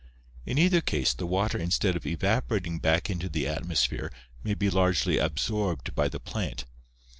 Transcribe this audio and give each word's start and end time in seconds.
In 0.47 0.57
either 0.57 0.81
case, 0.81 1.13
the 1.13 1.27
water 1.27 1.59
instead 1.59 1.95
of 1.95 2.07
evaporating 2.07 2.79
back 2.79 3.11
into 3.11 3.29
the 3.29 3.47
atmosphere 3.47 4.11
may 4.43 4.55
be 4.55 4.71
largely 4.71 5.19
absorbed 5.19 5.93
by 5.93 6.07
the 6.07 6.19
plant. 6.19 6.65